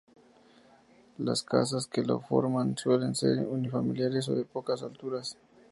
[1.19, 5.37] Las casas que lo forman suelen ser unifamiliares o de pocas alturas.